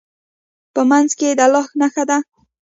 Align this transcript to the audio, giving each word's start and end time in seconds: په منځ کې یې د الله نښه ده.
په 0.73 0.81
منځ 0.89 1.09
کې 1.17 1.25
یې 1.29 1.37
د 1.37 1.41
الله 1.45 1.65
نښه 1.79 2.03
ده. 2.09 2.17